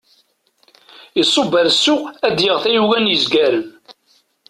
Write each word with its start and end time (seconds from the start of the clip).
Iṣubb 1.21 1.51
ar 1.59 1.67
ssuq 1.73 2.01
ad 2.27 2.33
d-yaɣ 2.37 2.57
tayuga 2.63 2.99
n 2.99 3.11
yezgaren. 3.11 3.65